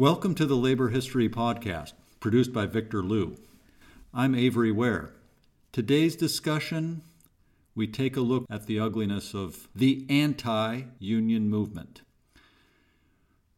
Welcome 0.00 0.34
to 0.36 0.46
the 0.46 0.56
Labor 0.56 0.88
History 0.88 1.28
Podcast, 1.28 1.92
produced 2.20 2.54
by 2.54 2.64
Victor 2.64 3.02
Liu. 3.02 3.36
I'm 4.14 4.34
Avery 4.34 4.72
Ware. 4.72 5.10
Today's 5.72 6.16
discussion, 6.16 7.02
we 7.74 7.86
take 7.86 8.16
a 8.16 8.22
look 8.22 8.46
at 8.48 8.64
the 8.64 8.80
ugliness 8.80 9.34
of 9.34 9.68
the 9.76 10.06
anti 10.08 10.84
union 10.98 11.50
movement. 11.50 12.00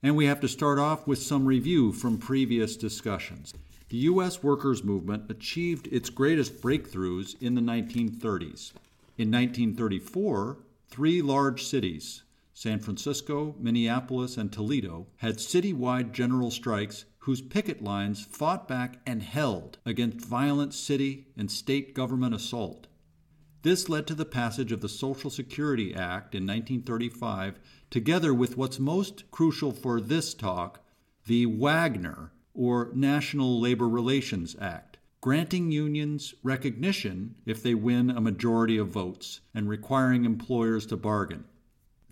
And 0.03 0.17
we 0.17 0.27
have 0.27 0.41
to 0.41 0.49
start 0.49 0.81
off 0.81 1.07
with 1.07 1.23
some 1.23 1.47
review 1.47 1.93
from 1.93 2.19
previous 2.19 2.77
discussions. 2.77 3.55
The 3.91 3.99
U.S. 3.99 4.43
workers' 4.43 4.83
movement 4.83 5.31
achieved 5.31 5.87
its 5.93 6.11
greatest 6.11 6.61
breakthroughs 6.61 7.41
in 7.41 7.55
the 7.55 7.61
1930s. 7.61 8.73
In 9.17 9.31
1934, 9.31 10.57
three 10.89 11.23
large 11.23 11.63
cities, 11.63 12.25
San 12.55 12.81
Francisco, 12.81 13.57
Minneapolis, 13.59 14.37
and 14.37 14.53
Toledo 14.53 15.07
had 15.17 15.39
citywide 15.39 16.13
general 16.13 16.51
strikes 16.51 17.07
whose 17.21 17.41
picket 17.41 17.83
lines 17.83 18.25
fought 18.25 18.69
back 18.69 19.01
and 19.07 19.23
held 19.23 19.79
against 19.87 20.27
violent 20.27 20.75
city 20.75 21.29
and 21.37 21.51
state 21.51 21.95
government 21.95 22.35
assault. 22.35 22.89
This 23.63 23.89
led 23.89 24.07
to 24.09 24.15
the 24.15 24.25
passage 24.25 24.73
of 24.73 24.81
the 24.81 24.89
Social 24.89 25.31
Security 25.31 25.95
Act 25.95 26.35
in 26.35 26.43
1935, 26.43 27.61
together 27.91 28.35
with 28.35 28.57
what's 28.57 28.81
most 28.81 29.31
crucial 29.31 29.71
for 29.71 30.01
this 30.01 30.35
talk, 30.35 30.85
the 31.27 31.47
Wagner, 31.47 32.33
or 32.55 32.91
National 32.93 33.61
Labor 33.61 33.89
Relations 33.89 34.57
Act, 34.61 34.99
granting 35.21 35.71
unions 35.71 36.35
recognition 36.43 37.37
if 37.47 37.63
they 37.63 37.75
win 37.75 38.11
a 38.11 38.21
majority 38.21 38.77
of 38.77 38.89
votes 38.89 39.41
and 39.55 39.69
requiring 39.69 40.25
employers 40.25 40.85
to 40.87 40.97
bargain. 40.97 41.45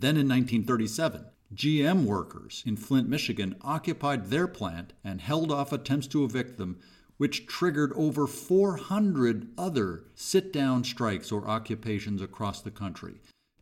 Then 0.01 0.17
in 0.17 0.27
1937, 0.29 1.27
GM 1.55 2.05
workers 2.05 2.63
in 2.65 2.79
Flint, 2.79 3.07
Michigan 3.07 3.55
occupied 3.61 4.31
their 4.31 4.49
plant 4.49 4.95
and 5.05 5.21
held 5.21 5.53
off 5.53 5.75
attempts 5.75 6.07
to 6.07 6.25
evict 6.25 6.57
them, 6.57 6.79
which 7.19 7.47
triggered 7.47 7.93
over 7.95 8.27
400 8.27 9.51
other 9.59 10.05
sit 10.15 10.55
down 10.55 10.85
strikes 10.85 11.31
or 11.31 11.47
occupations 11.47 12.23
across 12.23 12.63
the 12.63 12.71
country. 12.71 13.21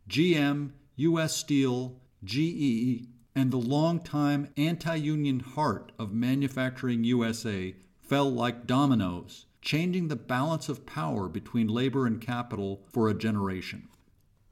GM, 0.08 0.70
US 0.94 1.36
Steel, 1.36 2.00
GE, 2.22 3.08
and 3.34 3.50
the 3.50 3.56
longtime 3.56 4.48
anti 4.56 4.94
union 4.94 5.40
heart 5.40 5.90
of 5.98 6.12
manufacturing 6.12 7.02
USA 7.02 7.74
fell 8.00 8.30
like 8.30 8.64
dominoes, 8.64 9.46
changing 9.60 10.06
the 10.06 10.14
balance 10.14 10.68
of 10.68 10.86
power 10.86 11.28
between 11.28 11.66
labor 11.66 12.06
and 12.06 12.20
capital 12.20 12.84
for 12.92 13.08
a 13.08 13.14
generation. 13.14 13.88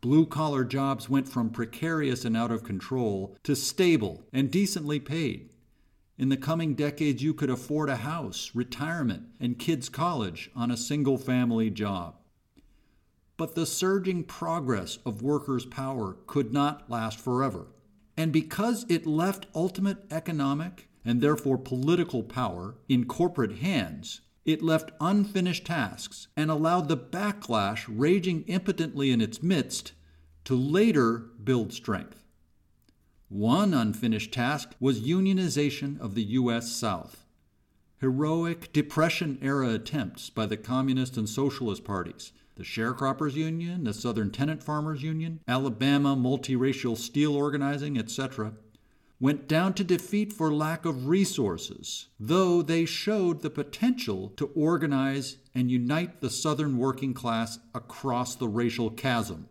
Blue 0.07 0.25
collar 0.25 0.63
jobs 0.63 1.11
went 1.11 1.29
from 1.29 1.51
precarious 1.51 2.25
and 2.25 2.37
out 2.37 2.53
of 2.53 2.63
control 2.63 3.37
to 3.43 3.57
stable 3.57 4.23
and 4.33 4.53
decently 4.53 5.01
paid. 5.01 5.51
In 6.17 6.29
the 6.29 6.37
coming 6.37 6.77
decades, 6.77 7.25
you 7.25 7.35
could 7.35 7.51
afford 7.51 7.89
a 7.89 7.97
house, 7.97 8.53
retirement, 8.55 9.25
and 9.41 9.59
kids' 9.59 9.89
college 9.89 10.49
on 10.55 10.71
a 10.71 10.77
single 10.77 11.19
family 11.19 11.71
job. 11.71 12.15
But 13.37 13.57
the 13.57 13.67
surging 13.67 14.23
progress 14.23 15.01
of 15.05 15.23
workers' 15.23 15.67
power 15.67 16.19
could 16.29 16.53
not 16.53 16.89
last 16.89 17.19
forever. 17.19 17.67
And 18.17 18.33
because 18.33 18.87
it 18.89 19.09
left 19.09 19.49
ultimate 19.57 20.05
economic 20.13 20.89
and 21.05 21.21
therefore 21.21 21.59
political 21.59 22.23
power 22.23 22.77
in 22.89 23.07
corporate 23.07 23.59
hands, 23.59 24.21
it 24.45 24.63
left 24.63 24.93
unfinished 25.01 25.67
tasks 25.67 26.29
and 26.37 26.49
allowed 26.49 26.87
the 26.87 26.97
backlash 26.97 27.85
raging 27.89 28.45
impotently 28.47 29.11
in 29.11 29.21
its 29.21 29.43
midst 29.43 29.95
to 30.47 30.55
later 30.55 31.25
build 31.43 31.73
strength. 31.73 32.25
One 33.29 33.75
unfinished 33.75 34.33
task 34.33 34.71
was 34.79 35.01
unionization 35.01 36.01
of 36.01 36.15
the 36.15 36.23
U.S. 36.23 36.71
South. 36.71 37.25
Heroic 38.01 38.73
Depression 38.73 39.39
era 39.43 39.71
attempts 39.71 40.31
by 40.31 40.47
the 40.47 40.57
Communist 40.57 41.17
and 41.17 41.29
Socialist 41.29 41.83
parties, 41.83 42.31
the 42.55 42.63
Sharecroppers 42.63 43.35
Union, 43.35 43.83
the 43.83 43.93
Southern 43.93 44.31
Tenant 44.31 44.63
Farmers 44.63 45.03
Union, 45.03 45.41
Alabama 45.49 46.15
multiracial 46.15 46.97
steel 46.97 47.35
organizing, 47.35 47.99
etc., 47.99 48.53
went 49.19 49.49
down 49.49 49.75
to 49.75 49.83
defeat 49.83 50.33
for 50.33 50.55
lack 50.55 50.85
of 50.85 51.09
resources, 51.09 52.07
though 52.21 52.63
they 52.63 52.85
showed 52.85 53.43
the 53.43 53.51
potential 53.51 54.29
to 54.37 54.53
organize 54.55 55.39
and 55.57 55.73
unite 55.73 56.21
the 56.21 56.31
Southern 56.31 56.77
working 56.77 57.15
class 57.15 57.59
across 57.75 58.37
the 58.37 58.47
racial 58.47 58.91
chasm. 58.91 59.49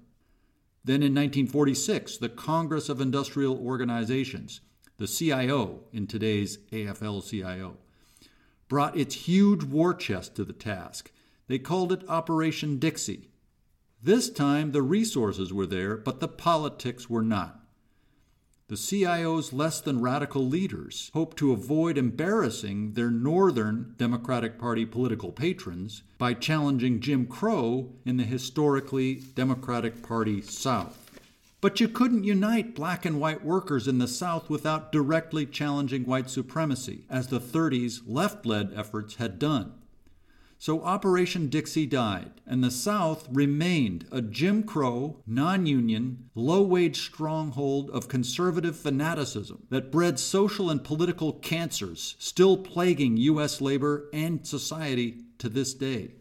Then 0.85 1.01
in 1.01 1.15
1946, 1.15 2.17
the 2.17 2.29
Congress 2.29 2.89
of 2.89 3.01
Industrial 3.01 3.57
Organizations, 3.57 4.61
the 4.97 5.07
CIO 5.07 5.79
in 5.91 6.05
today's 6.05 6.59
AFL 6.71 7.27
CIO, 7.27 7.77
brought 8.67 8.95
its 8.95 9.15
huge 9.15 9.63
war 9.63 9.95
chest 9.95 10.35
to 10.35 10.43
the 10.43 10.53
task. 10.53 11.11
They 11.47 11.57
called 11.57 11.91
it 11.91 12.07
Operation 12.07 12.77
Dixie. 12.77 13.31
This 14.03 14.29
time 14.29 14.73
the 14.73 14.83
resources 14.83 15.51
were 15.51 15.65
there, 15.65 15.97
but 15.97 16.19
the 16.19 16.27
politics 16.27 17.09
were 17.09 17.23
not. 17.23 17.64
The 18.67 18.77
CIO's 18.77 19.53
less 19.53 19.79
than 19.79 20.01
radical 20.01 20.43
leaders 20.43 21.11
hoped 21.13 21.37
to 21.37 21.51
avoid 21.51 21.99
embarrassing 21.99 22.93
their 22.93 23.11
Northern 23.11 23.93
Democratic 23.99 24.57
Party 24.57 24.87
political 24.87 25.31
patrons 25.31 26.01
by 26.17 26.33
challenging 26.33 26.99
Jim 26.99 27.27
Crow 27.27 27.93
in 28.05 28.17
the 28.17 28.23
historically 28.23 29.21
Democratic 29.35 30.01
Party 30.01 30.41
South. 30.41 31.11
But 31.61 31.79
you 31.79 31.87
couldn't 31.87 32.23
unite 32.23 32.73
black 32.73 33.05
and 33.05 33.21
white 33.21 33.45
workers 33.45 33.87
in 33.87 33.99
the 33.99 34.07
South 34.07 34.49
without 34.49 34.91
directly 34.91 35.45
challenging 35.45 36.03
white 36.03 36.31
supremacy, 36.31 37.05
as 37.07 37.27
the 37.27 37.39
30s 37.39 38.01
left 38.07 38.47
led 38.47 38.73
efforts 38.75 39.17
had 39.17 39.37
done. 39.37 39.73
So 40.65 40.81
Operation 40.81 41.47
Dixie 41.49 41.85
died, 41.85 42.41
and 42.47 42.63
the 42.63 42.71
South 42.71 43.27
remained 43.31 44.07
a 44.11 44.19
Jim 44.19 44.63
Crow, 44.63 45.21
non 45.27 45.67
union, 45.67 46.31
low 46.33 46.63
wage 46.63 47.01
stronghold 47.01 47.91
of 47.91 48.07
conservative 48.07 48.75
fanaticism 48.75 49.67
that 49.69 49.91
bred 49.91 50.17
social 50.17 50.71
and 50.71 50.83
political 50.83 51.33
cancers 51.33 52.15
still 52.17 52.57
plaguing 52.57 53.15
U.S. 53.17 53.61
labor 53.61 54.09
and 54.11 54.47
society 54.47 55.21
to 55.37 55.49
this 55.49 55.75
day. 55.75 56.13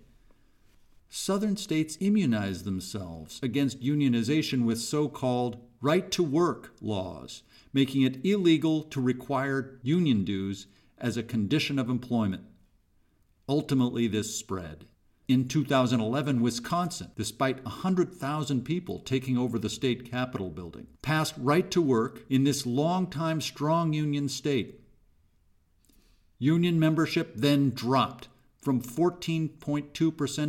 Southern 1.09 1.57
states 1.57 1.97
immunized 1.99 2.67
themselves 2.67 3.41
against 3.43 3.81
unionization 3.81 4.67
with 4.67 4.79
so 4.79 5.09
called 5.09 5.57
right 5.81 6.11
to 6.11 6.23
work 6.23 6.75
laws, 6.83 7.45
making 7.73 8.03
it 8.03 8.23
illegal 8.27 8.83
to 8.83 9.01
require 9.01 9.79
union 9.83 10.23
dues 10.23 10.67
as 10.99 11.17
a 11.17 11.23
condition 11.23 11.79
of 11.79 11.89
employment. 11.89 12.45
Ultimately, 13.49 14.07
this 14.07 14.35
spread. 14.35 14.87
In 15.27 15.49
2011, 15.49 16.43
Wisconsin, 16.43 17.11
despite 17.17 17.65
100,000 17.65 18.63
people 18.63 18.99
taking 18.99 19.39
over 19.39 19.59
the 19.59 19.71
state 19.71 20.11
capitol 20.11 20.51
building, 20.51 20.87
passed 21.01 21.35
right 21.39 21.71
to 21.71 21.81
work 21.81 22.25
in 22.29 22.45
this 22.45 22.67
long-time 22.67 23.41
strong 23.41 23.95
union 23.95 24.29
state. 24.29 24.81
Union 26.39 26.79
membership 26.79 27.33
then 27.37 27.71
dropped 27.71 28.29
from 28.61 28.83
14.2% 28.83 29.93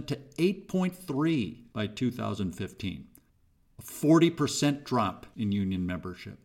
to 0.07 0.15
8.3 0.37 1.57
by 1.71 1.87
2015. 1.87 3.07
A 3.77 3.81
40% 3.81 4.83
drop 4.83 5.25
in 5.37 5.51
union 5.51 5.85
membership. 5.85 6.39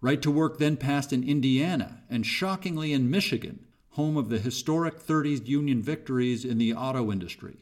Right 0.00 0.22
to 0.22 0.30
work 0.30 0.58
then 0.58 0.76
passed 0.76 1.12
in 1.12 1.28
Indiana 1.28 2.02
and 2.08 2.24
shockingly 2.24 2.92
in 2.92 3.10
Michigan, 3.10 3.66
home 3.90 4.16
of 4.16 4.28
the 4.28 4.38
historic 4.38 4.98
30s 4.98 5.46
union 5.46 5.82
victories 5.82 6.44
in 6.44 6.58
the 6.58 6.72
auto 6.72 7.10
industry. 7.10 7.58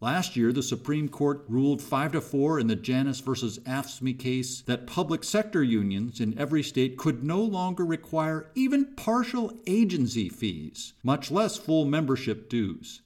Last 0.00 0.36
year, 0.36 0.52
the 0.52 0.62
Supreme 0.62 1.08
Court 1.08 1.44
ruled 1.48 1.80
5 1.80 2.12
to 2.12 2.20
4 2.20 2.60
in 2.60 2.66
the 2.66 2.76
Janus 2.76 3.20
versus 3.20 3.58
AFSCME 3.60 4.18
case 4.18 4.60
that 4.62 4.86
public 4.86 5.24
sector 5.24 5.62
unions 5.62 6.20
in 6.20 6.38
every 6.38 6.62
state 6.62 6.98
could 6.98 7.24
no 7.24 7.40
longer 7.40 7.84
require 7.84 8.50
even 8.54 8.94
partial 8.94 9.58
agency 9.66 10.28
fees, 10.28 10.92
much 11.02 11.30
less 11.30 11.56
full 11.56 11.86
membership 11.86 12.50
dues. 12.50 13.00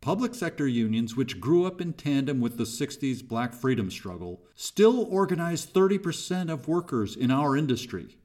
Public 0.00 0.34
sector 0.34 0.66
unions, 0.66 1.14
which 1.14 1.38
grew 1.38 1.66
up 1.66 1.82
in 1.82 1.92
tandem 1.92 2.40
with 2.40 2.56
the 2.56 2.64
60s 2.64 3.22
black 3.26 3.52
freedom 3.52 3.90
struggle, 3.90 4.40
still 4.54 5.04
organize 5.04 5.66
30% 5.66 6.50
of 6.50 6.66
workers 6.66 7.14
in 7.14 7.30
our 7.30 7.54
industry. 7.54 8.16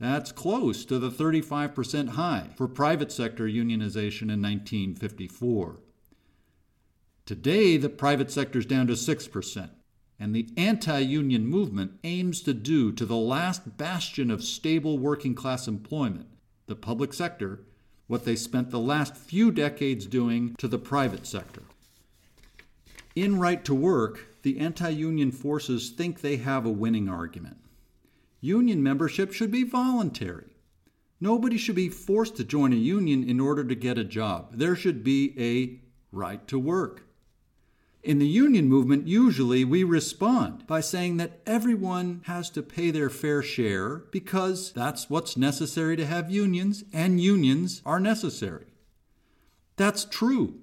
That's 0.00 0.32
close 0.32 0.86
to 0.86 0.98
the 0.98 1.10
35% 1.10 2.10
high 2.10 2.48
for 2.56 2.66
private 2.66 3.12
sector 3.12 3.44
unionization 3.44 4.32
in 4.32 4.40
1954. 4.40 5.76
Today, 7.26 7.76
the 7.76 7.90
private 7.90 8.30
sector 8.30 8.58
is 8.58 8.64
down 8.64 8.86
to 8.86 8.94
6%, 8.94 9.70
and 10.18 10.34
the 10.34 10.48
anti 10.56 11.00
union 11.00 11.46
movement 11.46 11.98
aims 12.02 12.40
to 12.42 12.54
do 12.54 12.92
to 12.92 13.04
the 13.04 13.16
last 13.16 13.76
bastion 13.76 14.30
of 14.30 14.42
stable 14.42 14.98
working 14.98 15.34
class 15.34 15.68
employment, 15.68 16.28
the 16.66 16.74
public 16.74 17.12
sector, 17.12 17.60
what 18.06 18.24
they 18.24 18.36
spent 18.36 18.70
the 18.70 18.80
last 18.80 19.14
few 19.14 19.52
decades 19.52 20.06
doing 20.06 20.54
to 20.56 20.66
the 20.66 20.78
private 20.78 21.26
sector. 21.26 21.62
In 23.14 23.38
Right 23.38 23.62
to 23.66 23.74
Work, 23.74 24.28
the 24.42 24.60
anti 24.60 24.88
union 24.88 25.30
forces 25.30 25.90
think 25.90 26.22
they 26.22 26.38
have 26.38 26.64
a 26.64 26.70
winning 26.70 27.10
argument 27.10 27.58
union 28.40 28.82
membership 28.82 29.32
should 29.32 29.50
be 29.50 29.64
voluntary. 29.64 30.46
Nobody 31.20 31.58
should 31.58 31.76
be 31.76 31.88
forced 31.88 32.36
to 32.36 32.44
join 32.44 32.72
a 32.72 32.76
union 32.76 33.28
in 33.28 33.40
order 33.40 33.62
to 33.64 33.74
get 33.74 33.98
a 33.98 34.04
job. 34.04 34.52
There 34.52 34.74
should 34.74 35.04
be 35.04 35.34
a 35.38 35.80
right 36.16 36.46
to 36.48 36.58
work. 36.58 37.02
In 38.02 38.18
the 38.18 38.26
union 38.26 38.66
movement, 38.66 39.06
usually 39.06 39.62
we 39.62 39.84
respond 39.84 40.66
by 40.66 40.80
saying 40.80 41.18
that 41.18 41.40
everyone 41.44 42.22
has 42.24 42.48
to 42.50 42.62
pay 42.62 42.90
their 42.90 43.10
fair 43.10 43.42
share 43.42 43.96
because 44.10 44.72
that's 44.72 45.10
what's 45.10 45.36
necessary 45.36 45.96
to 45.96 46.06
have 46.06 46.30
unions, 46.30 46.82
and 46.94 47.20
unions 47.20 47.82
are 47.84 48.00
necessary. 48.00 48.64
That's 49.76 50.06
true. 50.06 50.54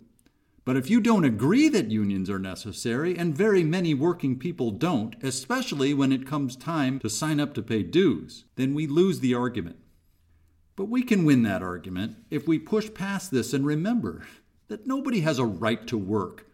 But 0.67 0.75
if 0.75 0.89
you 0.89 0.99
don't 0.99 1.23
agree 1.23 1.67
that 1.69 1.89
unions 1.89 2.29
are 2.29 2.37
necessary, 2.37 3.17
and 3.17 3.35
very 3.35 3.63
many 3.63 3.93
working 3.93 4.37
people 4.37 4.69
don't, 4.69 5.15
especially 5.23 5.95
when 5.95 6.11
it 6.11 6.27
comes 6.27 6.55
time 6.55 6.99
to 6.99 7.09
sign 7.09 7.39
up 7.39 7.55
to 7.55 7.63
pay 7.63 7.81
dues, 7.81 8.43
then 8.55 8.75
we 8.75 8.85
lose 8.85 9.21
the 9.21 9.33
argument. 9.33 9.77
But 10.75 10.89
we 10.89 11.01
can 11.03 11.23
win 11.23 11.43
that 11.43 11.63
argument 11.63 12.17
if 12.29 12.47
we 12.47 12.59
push 12.59 12.93
past 12.93 13.31
this 13.31 13.53
and 13.53 13.65
remember 13.65 14.27
that 14.67 14.85
nobody 14.85 15.21
has 15.21 15.39
a 15.39 15.45
right 15.45 15.87
to 15.87 15.97
work 15.97 16.47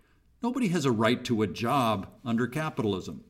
Nobody 0.43 0.67
has 0.67 0.83
a 0.83 0.91
right 0.91 1.23
to 1.23 1.41
a 1.41 1.47
job 1.47 2.07
under 2.25 2.47
capitalism. 2.47 3.23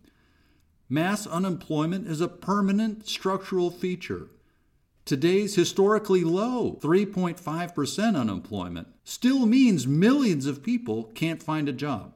Mass 0.89 1.27
unemployment 1.27 2.07
is 2.07 2.19
a 2.19 2.27
permanent 2.27 3.07
structural 3.07 3.69
feature. 3.69 4.29
Today's 5.05 5.55
historically 5.55 6.23
low 6.23 6.79
3.5% 6.81 8.15
unemployment 8.15 8.88
still 9.03 9.45
means 9.45 9.85
millions 9.85 10.45
of 10.45 10.63
people 10.63 11.11
can't 11.13 11.44
find 11.44 11.67
a 11.67 11.73
job. 11.73 12.13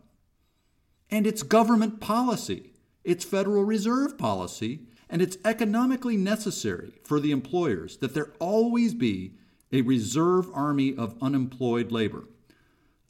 And 1.12 1.28
it's 1.28 1.44
government 1.44 2.00
policy, 2.00 2.72
it's 3.04 3.26
Federal 3.26 3.66
Reserve 3.66 4.18
policy, 4.18 4.88
and 5.10 5.22
it's 5.22 5.38
economically 5.44 6.16
necessary 6.16 6.94
for 7.04 7.20
the 7.20 7.32
employers 7.32 7.98
that 7.98 8.14
there 8.14 8.32
always 8.40 8.94
be 8.94 9.34
a 9.74 9.82
reserve 9.82 10.50
army 10.54 10.96
of 10.96 11.22
unemployed 11.22 11.92
labor. 11.92 12.24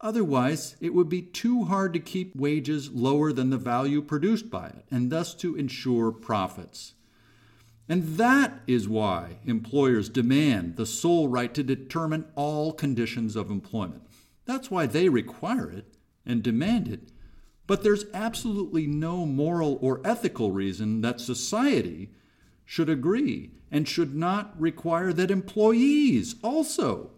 Otherwise, 0.01 0.75
it 0.79 0.93
would 0.95 1.09
be 1.09 1.21
too 1.21 1.65
hard 1.65 1.93
to 1.93 1.99
keep 1.99 2.35
wages 2.35 2.91
lower 2.91 3.31
than 3.31 3.51
the 3.51 3.57
value 3.57 4.01
produced 4.01 4.49
by 4.49 4.67
it, 4.67 4.85
and 4.89 5.11
thus 5.11 5.35
to 5.35 5.55
ensure 5.55 6.11
profits. 6.11 6.93
And 7.89 8.17
that 8.17 8.61
is 8.67 8.89
why 8.89 9.37
employers 9.45 10.09
demand 10.09 10.75
the 10.75 10.85
sole 10.85 11.27
right 11.27 11.53
to 11.53 11.63
determine 11.63 12.25
all 12.35 12.73
conditions 12.73 13.35
of 13.35 13.49
employment. 13.49 14.03
That's 14.45 14.69
why 14.69 14.85
they 14.85 15.09
require 15.09 15.69
it 15.69 15.95
and 16.25 16.43
demand 16.43 16.87
it. 16.87 17.11
But 17.65 17.83
there's 17.83 18.05
absolutely 18.13 18.87
no 18.87 19.25
moral 19.25 19.77
or 19.81 20.01
ethical 20.03 20.51
reason 20.51 21.01
that 21.01 21.21
society 21.21 22.09
should 22.65 22.89
agree 22.89 23.51
and 23.71 23.87
should 23.87 24.15
not 24.15 24.59
require 24.59 25.13
that 25.13 25.31
employees 25.31 26.35
also 26.43 27.11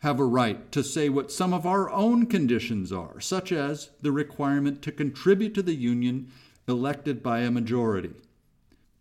have 0.00 0.18
a 0.18 0.24
right 0.24 0.72
to 0.72 0.82
say 0.82 1.10
what 1.10 1.30
some 1.30 1.52
of 1.52 1.66
our 1.66 1.90
own 1.90 2.24
conditions 2.26 2.90
are, 2.90 3.20
such 3.20 3.52
as 3.52 3.90
the 4.00 4.12
requirement 4.12 4.80
to 4.82 4.92
contribute 4.92 5.54
to 5.54 5.62
the 5.62 5.74
union 5.74 6.30
elected 6.66 7.22
by 7.22 7.40
a 7.40 7.50
majority. 7.50 8.12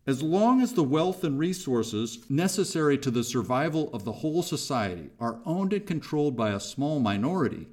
As 0.09 0.23
long 0.23 0.59
as 0.59 0.73
the 0.73 0.83
wealth 0.83 1.23
and 1.23 1.37
resources 1.37 2.17
necessary 2.27 2.97
to 2.97 3.11
the 3.11 3.23
survival 3.23 3.91
of 3.93 4.05
the 4.05 4.11
whole 4.11 4.41
society 4.41 5.11
are 5.19 5.37
owned 5.45 5.71
and 5.71 5.85
controlled 5.85 6.35
by 6.35 6.49
a 6.49 6.59
small 6.59 6.99
minority, 6.99 7.67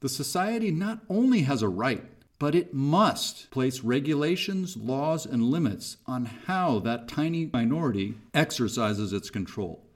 the 0.00 0.10
society 0.10 0.70
not 0.70 1.00
only 1.08 1.40
has 1.40 1.62
a 1.62 1.68
right, 1.70 2.04
but 2.38 2.54
it 2.54 2.74
must 2.74 3.50
place 3.50 3.80
regulations, 3.80 4.76
laws, 4.76 5.24
and 5.24 5.42
limits 5.42 5.96
on 6.06 6.26
how 6.26 6.80
that 6.80 7.08
tiny 7.08 7.48
minority 7.50 8.16
exercises 8.34 9.14
its 9.14 9.30
control. 9.30 9.86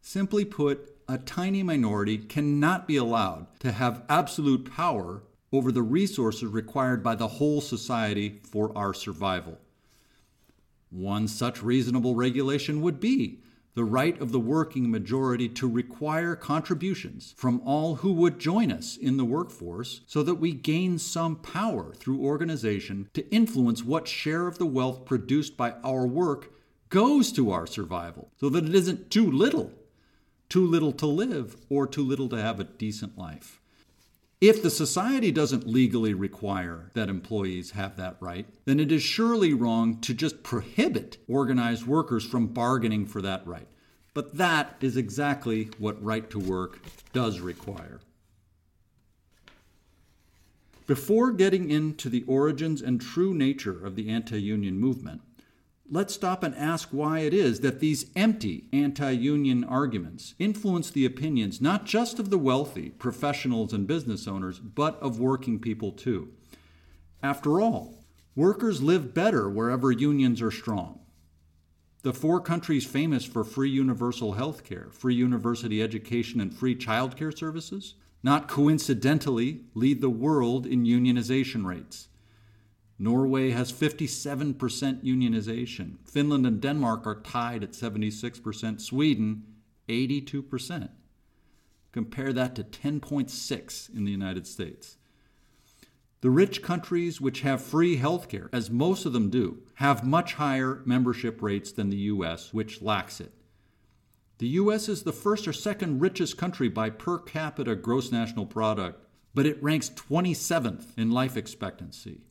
Simply 0.00 0.46
put, 0.46 0.96
a 1.06 1.18
tiny 1.18 1.62
minority 1.62 2.16
cannot 2.16 2.88
be 2.88 2.96
allowed 2.96 3.48
to 3.60 3.72
have 3.72 4.02
absolute 4.08 4.72
power 4.72 5.24
over 5.52 5.70
the 5.72 5.82
resources 5.82 6.44
required 6.44 7.02
by 7.02 7.14
the 7.14 7.28
whole 7.28 7.60
society 7.60 8.40
for 8.50 8.74
our 8.74 8.94
survival. 8.94 9.58
One 10.92 11.26
such 11.26 11.62
reasonable 11.62 12.14
regulation 12.14 12.82
would 12.82 13.00
be 13.00 13.40
the 13.74 13.84
right 13.84 14.20
of 14.20 14.30
the 14.30 14.38
working 14.38 14.90
majority 14.90 15.48
to 15.48 15.66
require 15.66 16.36
contributions 16.36 17.32
from 17.36 17.62
all 17.64 17.96
who 17.96 18.12
would 18.12 18.38
join 18.38 18.70
us 18.70 18.98
in 18.98 19.16
the 19.16 19.24
workforce 19.24 20.02
so 20.06 20.22
that 20.22 20.34
we 20.34 20.52
gain 20.52 20.98
some 20.98 21.36
power 21.36 21.94
through 21.94 22.20
organization 22.20 23.08
to 23.14 23.26
influence 23.30 23.82
what 23.82 24.06
share 24.06 24.46
of 24.46 24.58
the 24.58 24.66
wealth 24.66 25.06
produced 25.06 25.56
by 25.56 25.72
our 25.82 26.06
work 26.06 26.52
goes 26.90 27.32
to 27.32 27.50
our 27.50 27.66
survival 27.66 28.30
so 28.38 28.50
that 28.50 28.66
it 28.66 28.74
isn't 28.74 29.10
too 29.10 29.30
little 29.30 29.72
too 30.50 30.66
little 30.66 30.92
to 30.92 31.06
live 31.06 31.56
or 31.70 31.86
too 31.86 32.02
little 32.02 32.28
to 32.28 32.36
have 32.36 32.60
a 32.60 32.64
decent 32.64 33.16
life. 33.16 33.61
If 34.42 34.60
the 34.60 34.70
society 34.70 35.30
doesn't 35.30 35.68
legally 35.68 36.14
require 36.14 36.90
that 36.94 37.08
employees 37.08 37.70
have 37.70 37.96
that 37.96 38.16
right, 38.18 38.44
then 38.64 38.80
it 38.80 38.90
is 38.90 39.00
surely 39.00 39.54
wrong 39.54 40.00
to 40.00 40.12
just 40.12 40.42
prohibit 40.42 41.18
organized 41.28 41.86
workers 41.86 42.24
from 42.24 42.48
bargaining 42.48 43.06
for 43.06 43.22
that 43.22 43.46
right. 43.46 43.68
But 44.14 44.38
that 44.38 44.78
is 44.80 44.96
exactly 44.96 45.70
what 45.78 46.02
right 46.02 46.28
to 46.30 46.40
work 46.40 46.80
does 47.12 47.38
require. 47.38 48.00
Before 50.88 51.30
getting 51.30 51.70
into 51.70 52.08
the 52.08 52.24
origins 52.26 52.82
and 52.82 53.00
true 53.00 53.34
nature 53.34 53.86
of 53.86 53.94
the 53.94 54.08
anti 54.08 54.42
union 54.42 54.76
movement, 54.76 55.20
let's 55.90 56.14
stop 56.14 56.42
and 56.42 56.54
ask 56.54 56.88
why 56.90 57.20
it 57.20 57.34
is 57.34 57.60
that 57.60 57.80
these 57.80 58.06
empty 58.16 58.66
anti 58.72 59.10
union 59.10 59.64
arguments 59.64 60.34
influence 60.38 60.90
the 60.90 61.04
opinions 61.04 61.60
not 61.60 61.84
just 61.84 62.18
of 62.18 62.30
the 62.30 62.38
wealthy, 62.38 62.90
professionals, 62.90 63.72
and 63.72 63.86
business 63.86 64.26
owners, 64.26 64.58
but 64.58 65.00
of 65.00 65.18
working 65.18 65.58
people 65.58 65.92
too. 65.92 66.32
After 67.22 67.60
all, 67.60 68.04
workers 68.34 68.82
live 68.82 69.14
better 69.14 69.48
wherever 69.48 69.92
unions 69.92 70.40
are 70.42 70.50
strong. 70.50 71.00
The 72.02 72.12
four 72.12 72.40
countries 72.40 72.84
famous 72.84 73.24
for 73.24 73.44
free 73.44 73.70
universal 73.70 74.32
health 74.32 74.64
care, 74.64 74.88
free 74.90 75.14
university 75.14 75.80
education, 75.80 76.40
and 76.40 76.52
free 76.52 76.74
child 76.74 77.16
care 77.16 77.30
services, 77.30 77.94
not 78.24 78.48
coincidentally, 78.48 79.60
lead 79.74 80.00
the 80.00 80.10
world 80.10 80.66
in 80.66 80.84
unionization 80.84 81.64
rates. 81.64 82.08
Norway 82.98 83.50
has 83.50 83.72
57% 83.72 84.54
unionization. 85.02 85.96
Finland 86.04 86.46
and 86.46 86.60
Denmark 86.60 87.06
are 87.06 87.20
tied 87.20 87.64
at 87.64 87.72
76%. 87.72 88.80
Sweden, 88.80 89.44
82%. 89.88 90.90
Compare 91.90 92.32
that 92.32 92.54
to 92.54 92.64
10.6 92.64 93.94
in 93.94 94.04
the 94.04 94.10
United 94.10 94.46
States. 94.46 94.96
The 96.22 96.30
rich 96.30 96.62
countries 96.62 97.20
which 97.20 97.40
have 97.40 97.60
free 97.60 97.96
health 97.96 98.28
care, 98.28 98.48
as 98.52 98.70
most 98.70 99.04
of 99.04 99.12
them 99.12 99.28
do, 99.28 99.62
have 99.74 100.06
much 100.06 100.34
higher 100.34 100.80
membership 100.86 101.42
rates 101.42 101.72
than 101.72 101.90
the 101.90 101.96
US, 101.96 102.54
which 102.54 102.80
lacks 102.80 103.20
it. 103.20 103.32
The 104.38 104.48
US 104.48 104.88
is 104.88 105.02
the 105.02 105.12
first 105.12 105.48
or 105.48 105.52
second 105.52 106.00
richest 106.00 106.36
country 106.36 106.68
by 106.68 106.90
per 106.90 107.18
capita 107.18 107.74
gross 107.74 108.12
national 108.12 108.46
product, 108.46 109.04
but 109.34 109.46
it 109.46 109.62
ranks 109.62 109.90
27th 109.90 110.96
in 110.96 111.10
life 111.10 111.36
expectancy. 111.36 112.22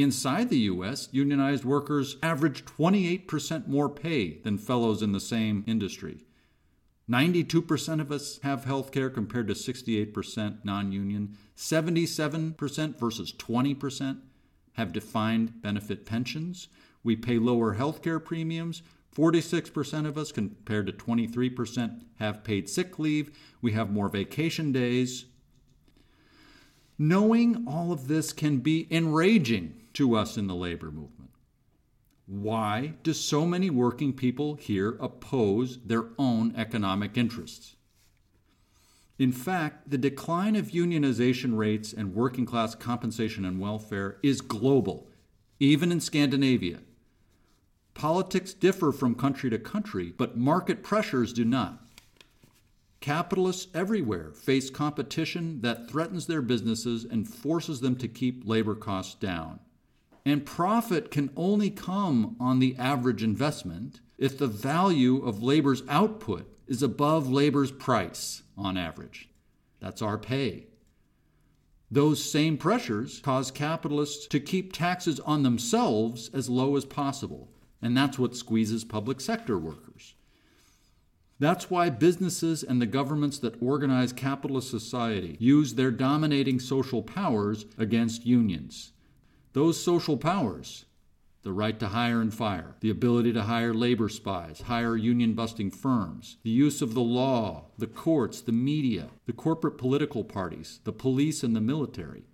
Inside 0.00 0.48
the 0.48 0.60
U.S., 0.60 1.10
unionized 1.12 1.62
workers 1.62 2.16
average 2.22 2.64
28% 2.64 3.68
more 3.68 3.90
pay 3.90 4.38
than 4.38 4.56
fellows 4.56 5.02
in 5.02 5.12
the 5.12 5.20
same 5.20 5.62
industry. 5.66 6.24
92% 7.10 8.00
of 8.00 8.10
us 8.10 8.38
have 8.42 8.64
health 8.64 8.92
care 8.92 9.10
compared 9.10 9.46
to 9.48 9.52
68% 9.52 10.64
non 10.64 10.90
union. 10.90 11.36
77% 11.54 12.98
versus 12.98 13.32
20% 13.34 14.20
have 14.74 14.94
defined 14.94 15.60
benefit 15.60 16.06
pensions. 16.06 16.68
We 17.04 17.14
pay 17.14 17.38
lower 17.38 17.74
health 17.74 18.00
care 18.00 18.20
premiums. 18.20 18.82
46% 19.14 20.06
of 20.06 20.16
us 20.16 20.32
compared 20.32 20.86
to 20.86 20.92
23% 20.94 22.04
have 22.20 22.42
paid 22.42 22.70
sick 22.70 22.98
leave. 22.98 23.36
We 23.60 23.72
have 23.72 23.92
more 23.92 24.08
vacation 24.08 24.72
days. 24.72 25.26
Knowing 26.96 27.66
all 27.66 27.92
of 27.92 28.08
this 28.08 28.32
can 28.32 28.58
be 28.60 28.86
enraging 28.90 29.79
to 29.94 30.14
us 30.14 30.36
in 30.36 30.46
the 30.46 30.54
labor 30.54 30.90
movement. 30.90 31.30
Why 32.26 32.94
do 33.02 33.12
so 33.12 33.44
many 33.44 33.70
working 33.70 34.12
people 34.12 34.54
here 34.54 34.96
oppose 35.00 35.78
their 35.84 36.06
own 36.18 36.54
economic 36.56 37.16
interests? 37.16 37.76
In 39.18 39.32
fact, 39.32 39.90
the 39.90 39.98
decline 39.98 40.56
of 40.56 40.68
unionization 40.68 41.56
rates 41.56 41.92
and 41.92 42.14
working 42.14 42.46
class 42.46 42.74
compensation 42.74 43.44
and 43.44 43.60
welfare 43.60 44.18
is 44.22 44.40
global, 44.40 45.10
even 45.58 45.92
in 45.92 46.00
Scandinavia. 46.00 46.80
Politics 47.92 48.54
differ 48.54 48.92
from 48.92 49.14
country 49.14 49.50
to 49.50 49.58
country, 49.58 50.14
but 50.16 50.38
market 50.38 50.82
pressures 50.82 51.32
do 51.32 51.44
not. 51.44 51.84
Capitalists 53.00 53.66
everywhere 53.74 54.30
face 54.32 54.70
competition 54.70 55.60
that 55.62 55.90
threatens 55.90 56.26
their 56.26 56.42
businesses 56.42 57.04
and 57.04 57.28
forces 57.28 57.80
them 57.80 57.96
to 57.96 58.08
keep 58.08 58.46
labor 58.46 58.74
costs 58.74 59.14
down. 59.16 59.60
And 60.24 60.44
profit 60.44 61.10
can 61.10 61.30
only 61.36 61.70
come 61.70 62.36
on 62.38 62.58
the 62.58 62.76
average 62.76 63.22
investment 63.22 64.00
if 64.18 64.36
the 64.36 64.46
value 64.46 65.24
of 65.24 65.42
labor's 65.42 65.82
output 65.88 66.46
is 66.66 66.82
above 66.82 67.28
labor's 67.28 67.72
price 67.72 68.42
on 68.56 68.76
average. 68.76 69.28
That's 69.80 70.02
our 70.02 70.18
pay. 70.18 70.66
Those 71.90 72.22
same 72.22 72.56
pressures 72.56 73.18
cause 73.18 73.50
capitalists 73.50 74.26
to 74.28 74.38
keep 74.38 74.72
taxes 74.72 75.18
on 75.20 75.42
themselves 75.42 76.30
as 76.32 76.48
low 76.48 76.76
as 76.76 76.84
possible, 76.84 77.48
and 77.82 77.96
that's 77.96 78.18
what 78.18 78.36
squeezes 78.36 78.84
public 78.84 79.20
sector 79.20 79.58
workers. 79.58 80.14
That's 81.40 81.70
why 81.70 81.88
businesses 81.88 82.62
and 82.62 82.80
the 82.80 82.86
governments 82.86 83.38
that 83.38 83.60
organize 83.60 84.12
capitalist 84.12 84.70
society 84.70 85.36
use 85.40 85.74
their 85.74 85.90
dominating 85.90 86.60
social 86.60 87.02
powers 87.02 87.64
against 87.78 88.26
unions. 88.26 88.92
Those 89.52 89.82
social 89.82 90.16
powers, 90.16 90.84
the 91.42 91.52
right 91.52 91.78
to 91.80 91.88
hire 91.88 92.20
and 92.20 92.32
fire, 92.32 92.76
the 92.80 92.90
ability 92.90 93.32
to 93.32 93.42
hire 93.42 93.74
labor 93.74 94.08
spies, 94.08 94.62
hire 94.62 94.96
union 94.96 95.32
busting 95.34 95.70
firms, 95.70 96.36
the 96.42 96.50
use 96.50 96.82
of 96.82 96.94
the 96.94 97.00
law, 97.00 97.64
the 97.76 97.88
courts, 97.88 98.40
the 98.40 98.52
media, 98.52 99.08
the 99.26 99.32
corporate 99.32 99.76
political 99.76 100.22
parties, 100.22 100.80
the 100.84 100.92
police, 100.92 101.42
and 101.42 101.56
the 101.56 101.60
military. 101.60 102.24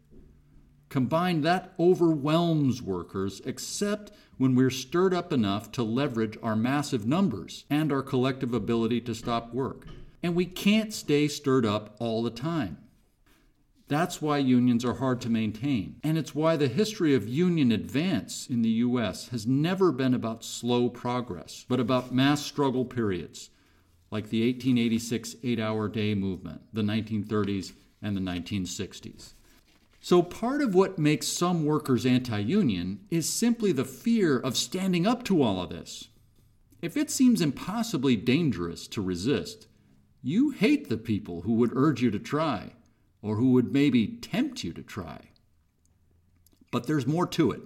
Combined, 0.89 1.43
that 1.43 1.73
overwhelms 1.79 2.83
workers, 2.83 3.41
except 3.45 4.13
when 4.37 4.55
we're 4.55 4.71
stirred 4.71 5.15
up 5.15 5.33
enough 5.33 5.73
to 5.73 5.83
leverage 5.83 6.37
our 6.43 6.55
massive 6.55 7.07
numbers 7.07 7.65
and 7.71 7.91
our 7.91 8.03
collective 8.03 8.53
ability 8.53 9.01
to 9.01 9.15
stop 9.15 9.55
work. 9.55 9.87
And 10.23 10.35
we 10.35 10.45
can't 10.45 10.93
stay 10.93 11.29
stirred 11.29 11.65
up 11.65 11.97
all 11.99 12.23
the 12.23 12.31
time. 12.31 12.79
That's 13.89 14.21
why 14.21 14.39
unions 14.39 14.85
are 14.85 14.95
hard 14.95 15.21
to 15.21 15.31
maintain. 15.31 15.97
And 16.03 16.19
it's 16.19 16.35
why 16.35 16.57
the 16.57 16.69
history 16.69 17.15
of 17.15 17.29
union 17.29 17.71
advance 17.71 18.49
in 18.49 18.63
the 18.63 18.69
U.S. 18.71 19.29
has 19.29 19.47
never 19.47 19.93
been 19.93 20.13
about 20.13 20.45
slow 20.45 20.89
progress, 20.89 21.65
but 21.69 21.79
about 21.79 22.13
mass 22.13 22.45
struggle 22.45 22.85
periods, 22.85 23.51
like 24.11 24.31
the 24.31 24.43
1886 24.43 25.37
eight 25.45 25.61
hour 25.61 25.89
day 25.89 26.15
movement, 26.15 26.63
the 26.73 26.83
1930s, 26.83 27.73
and 28.03 28.17
the 28.17 28.21
1960s. 28.21 29.35
So, 30.01 30.23
part 30.23 30.63
of 30.63 30.75
what 30.75 30.99
makes 30.99 31.27
some 31.29 31.65
workers 31.65 32.07
anti 32.07 32.39
union 32.39 33.01
is 33.11 33.29
simply 33.29 33.73
the 33.73 33.85
fear 33.85 34.39
of 34.39 34.57
standing 34.57 35.07
up 35.07 35.25
to 35.25 35.43
all 35.43 35.61
of 35.63 35.71
this. 35.71 36.09
If 36.83 36.97
it 36.97 37.11
seems 37.11 37.41
impossibly 37.41 38.17
dangerous 38.17 38.87
to 38.89 39.01
resist, 39.01 39.67
you 40.23 40.51
hate 40.51 40.89
the 40.89 40.97
people 40.97 41.43
who 41.43 41.55
would 41.55 41.73
urge 41.75 42.03
you 42.03 42.11
to 42.11 42.19
try, 42.19 42.73
or 43.27 43.37
who 43.37 43.51
would 43.51 43.73
maybe 43.73 44.07
tempt 44.07 44.63
you 44.63 44.73
to 44.73 44.83
try. 44.83 45.19
But 46.71 46.87
there's 46.87 47.09
more 47.09 47.27
to 47.27 47.51
it. 47.51 47.63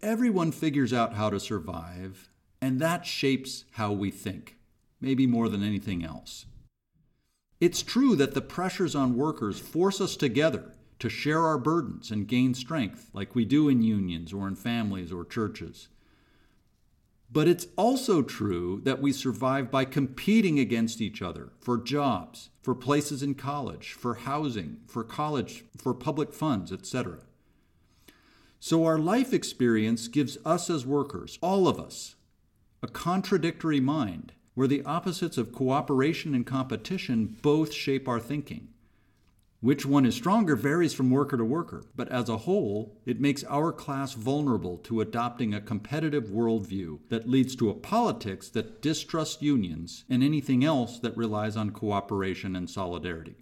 Everyone 0.00 0.52
figures 0.52 0.92
out 0.92 1.14
how 1.14 1.28
to 1.28 1.38
survive, 1.38 2.30
and 2.62 2.80
that 2.80 3.04
shapes 3.04 3.64
how 3.72 3.92
we 3.92 4.10
think, 4.10 4.56
maybe 5.02 5.26
more 5.26 5.50
than 5.50 5.62
anything 5.62 6.02
else. 6.02 6.46
It's 7.60 7.82
true 7.82 8.16
that 8.16 8.32
the 8.32 8.40
pressures 8.40 8.94
on 8.94 9.16
workers 9.16 9.60
force 9.60 10.00
us 10.00 10.16
together 10.16 10.72
to 11.00 11.10
share 11.10 11.44
our 11.44 11.58
burdens 11.58 12.10
and 12.10 12.26
gain 12.26 12.54
strength, 12.54 13.10
like 13.12 13.34
we 13.34 13.44
do 13.44 13.68
in 13.68 13.82
unions 13.82 14.32
or 14.32 14.48
in 14.48 14.54
families 14.54 15.12
or 15.12 15.26
churches. 15.26 15.88
But 17.30 17.46
it's 17.46 17.66
also 17.76 18.22
true 18.22 18.80
that 18.84 19.02
we 19.02 19.12
survive 19.12 19.70
by 19.70 19.84
competing 19.84 20.58
against 20.58 21.00
each 21.00 21.20
other 21.20 21.52
for 21.60 21.76
jobs, 21.76 22.48
for 22.62 22.74
places 22.74 23.22
in 23.22 23.34
college, 23.34 23.92
for 23.92 24.14
housing, 24.14 24.78
for 24.86 25.04
college, 25.04 25.64
for 25.76 25.92
public 25.92 26.32
funds, 26.32 26.72
etc. 26.72 27.18
So 28.60 28.84
our 28.84 28.98
life 28.98 29.32
experience 29.32 30.08
gives 30.08 30.38
us 30.44 30.70
as 30.70 30.86
workers, 30.86 31.38
all 31.42 31.68
of 31.68 31.78
us, 31.78 32.16
a 32.82 32.88
contradictory 32.88 33.80
mind 33.80 34.32
where 34.54 34.66
the 34.66 34.84
opposites 34.84 35.38
of 35.38 35.52
cooperation 35.52 36.34
and 36.34 36.46
competition 36.46 37.36
both 37.42 37.72
shape 37.72 38.08
our 38.08 38.18
thinking. 38.18 38.68
Which 39.60 39.84
one 39.84 40.06
is 40.06 40.14
stronger 40.14 40.54
varies 40.54 40.94
from 40.94 41.10
worker 41.10 41.36
to 41.36 41.44
worker, 41.44 41.82
but 41.96 42.08
as 42.10 42.28
a 42.28 42.38
whole, 42.38 42.96
it 43.04 43.20
makes 43.20 43.42
our 43.44 43.72
class 43.72 44.14
vulnerable 44.14 44.78
to 44.78 45.00
adopting 45.00 45.52
a 45.52 45.60
competitive 45.60 46.26
worldview 46.26 47.00
that 47.08 47.28
leads 47.28 47.56
to 47.56 47.68
a 47.68 47.74
politics 47.74 48.48
that 48.50 48.80
distrusts 48.80 49.42
unions 49.42 50.04
and 50.08 50.22
anything 50.22 50.64
else 50.64 51.00
that 51.00 51.16
relies 51.16 51.56
on 51.56 51.70
cooperation 51.70 52.54
and 52.54 52.70
solidarity. 52.70 53.34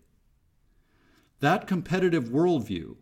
That 1.40 1.66
competitive 1.66 2.30
worldview, 2.30 2.96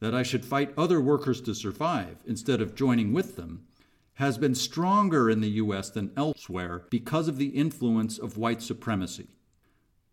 that 0.00 0.14
I 0.14 0.24
should 0.24 0.44
fight 0.44 0.74
other 0.76 1.00
workers 1.00 1.40
to 1.42 1.54
survive 1.54 2.24
instead 2.26 2.60
of 2.60 2.74
joining 2.74 3.12
with 3.12 3.36
them, 3.36 3.66
has 4.14 4.36
been 4.36 4.56
stronger 4.56 5.30
in 5.30 5.40
the 5.40 5.50
US 5.62 5.90
than 5.90 6.10
elsewhere 6.16 6.86
because 6.90 7.28
of 7.28 7.38
the 7.38 7.50
influence 7.50 8.18
of 8.18 8.36
white 8.36 8.62
supremacy. 8.62 9.28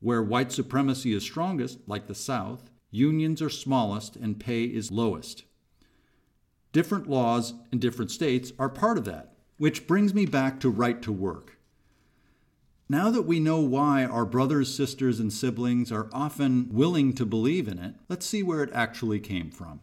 Where 0.06 0.22
white 0.22 0.52
supremacy 0.52 1.14
is 1.14 1.24
strongest, 1.24 1.80
like 1.88 2.06
the 2.06 2.14
South, 2.14 2.70
unions 2.92 3.42
are 3.42 3.50
smallest 3.50 4.16
and 4.16 4.40
pay 4.40 4.66
is 4.66 4.92
lowest. 4.92 5.46
Different 6.72 7.10
laws 7.10 7.56
in 7.72 7.80
different 7.80 8.12
states 8.12 8.54
are 8.60 8.70
part 8.70 9.00
of 9.00 9.06
that, 9.06 9.34
which 9.58 9.88
brings 9.88 10.14
me 10.14 10.28
back 10.28 10.60
to 10.60 10.70
right 10.70 11.02
to 11.02 11.12
work. 11.12 11.58
Now 12.88 13.10
that 13.10 13.24
we 13.24 13.40
know 13.40 13.62
why 13.62 14.06
our 14.06 14.28
brothers, 14.28 14.72
sisters, 14.72 15.20
and 15.20 15.34
siblings 15.34 15.92
are 15.92 16.08
often 16.14 16.70
willing 16.72 17.14
to 17.14 17.26
believe 17.26 17.68
in 17.68 17.80
it, 17.80 17.96
let's 18.08 18.28
see 18.28 18.44
where 18.44 18.62
it 18.62 18.70
actually 18.74 19.20
came 19.20 19.50
from. 19.50 19.80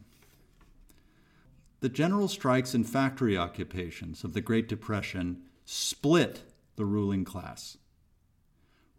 The 1.81 1.89
general 1.89 2.29
strikes 2.29 2.75
and 2.75 2.89
factory 2.89 3.37
occupations 3.37 4.23
of 4.23 4.35
the 4.35 4.41
Great 4.41 4.69
Depression 4.69 5.43
split 5.65 6.43
the 6.77 6.85
ruling 6.85 7.25
class. 7.25 7.77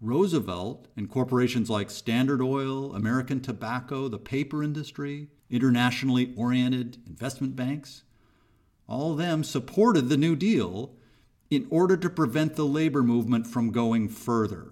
Roosevelt 0.03 0.89
and 0.97 1.09
corporations 1.09 1.69
like 1.69 1.89
Standard 1.89 2.41
Oil, 2.41 2.93
American 2.93 3.39
Tobacco, 3.39 4.09
the 4.09 4.19
paper 4.19 4.61
industry, 4.61 5.29
internationally 5.49 6.33
oriented 6.35 6.97
investment 7.07 7.55
banks, 7.55 8.03
all 8.85 9.13
of 9.13 9.17
them 9.17 9.45
supported 9.45 10.09
the 10.09 10.17
New 10.17 10.35
Deal 10.35 10.93
in 11.49 11.67
order 11.69 11.95
to 11.95 12.09
prevent 12.09 12.55
the 12.55 12.65
labor 12.65 13.01
movement 13.01 13.47
from 13.47 13.71
going 13.71 14.09
further. 14.09 14.71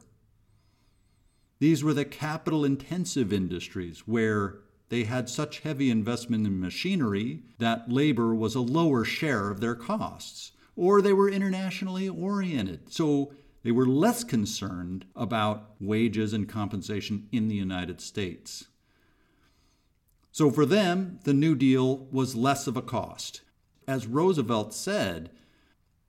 These 1.59 1.81
were 1.81 1.93
the 1.93 2.03
capital 2.03 2.65
intensive 2.65 3.31
industries 3.31 4.00
where 4.05 4.57
they 4.89 5.05
had 5.05 5.29
such 5.29 5.61
heavy 5.61 5.89
investment 5.89 6.45
in 6.45 6.59
machinery 6.59 7.43
that 7.59 7.89
labor 7.89 8.35
was 8.35 8.55
a 8.55 8.59
lower 8.59 9.05
share 9.05 9.50
of 9.50 9.61
their 9.61 9.75
costs, 9.75 10.51
or 10.75 11.01
they 11.01 11.13
were 11.13 11.29
internationally 11.29 12.09
oriented. 12.09 12.91
So 12.91 13.33
they 13.63 13.72
were 13.72 13.86
less 13.86 14.24
concerned 14.24 15.06
about 15.15 15.72
wages 15.80 16.34
and 16.34 16.50
compensation 16.50 17.27
in 17.32 17.48
the 17.48 17.56
United 17.56 18.01
States. 18.01 18.65
So 20.32 20.50
for 20.50 20.65
them, 20.65 21.20
the 21.24 21.34
New 21.34 21.56
Deal 21.56 22.08
was 22.12 22.36
less 22.36 22.65
of 22.65 22.77
a 22.77 22.82
cost. 22.82 23.41
As 23.88 24.08
Roosevelt 24.08 24.74
said, 24.74 25.30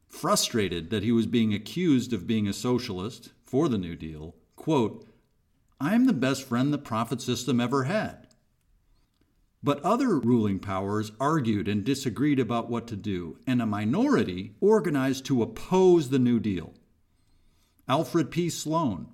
frustrated 0.08 0.90
that 0.90 1.02
he 1.02 1.10
was 1.10 1.26
being 1.26 1.52
accused 1.52 2.12
of 2.12 2.26
being 2.26 2.46
a 2.46 2.52
socialist 2.52 3.30
for 3.42 3.68
the 3.68 3.78
New 3.78 3.96
Deal, 3.96 4.36
quote, 4.56 5.06
I'm 5.80 6.06
the 6.06 6.12
best 6.12 6.44
friend 6.44 6.72
the 6.72 6.78
profit 6.78 7.20
system 7.20 7.60
ever 7.60 7.84
had. 7.84 8.28
But 9.64 9.82
other 9.82 10.18
ruling 10.18 10.58
powers 10.58 11.12
argued 11.18 11.66
and 11.66 11.84
disagreed 11.84 12.38
about 12.38 12.70
what 12.70 12.86
to 12.88 12.96
do, 12.96 13.38
and 13.46 13.60
a 13.60 13.66
minority 13.66 14.54
organized 14.60 15.24
to 15.26 15.42
oppose 15.42 16.10
the 16.10 16.18
New 16.18 16.38
Deal. 16.38 16.74
Alfred 17.88 18.30
P. 18.30 18.48
Sloan, 18.48 19.08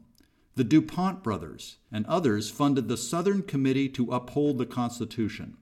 the 0.54 0.64
DuPont 0.64 1.22
brothers, 1.22 1.78
and 1.90 2.04
others 2.06 2.50
funded 2.50 2.88
the 2.88 2.96
Southern 2.96 3.42
Committee 3.42 3.88
to 3.88 4.10
uphold 4.10 4.58
the 4.58 4.66
Constitution. 4.66 5.56